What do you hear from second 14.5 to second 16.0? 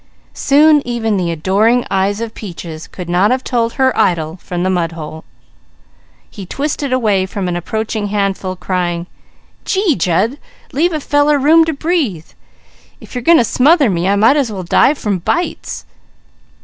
well die from bites!"